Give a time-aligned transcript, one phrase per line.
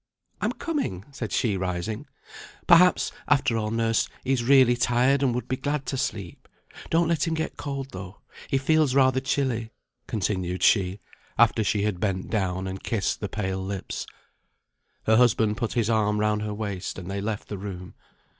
[0.41, 2.07] "I'm coming," said she, rising;
[2.65, 6.47] "perhaps, after all, nurse, he's really tired, and would be glad to sleep.
[6.89, 9.69] Don't let him get cold, though, he feels rather chilly,"
[10.07, 11.01] continued she,
[11.37, 14.07] after she had bent down, and kissed the pale lips.
[15.03, 17.93] Her husband put his arm round her waist, and they left the room.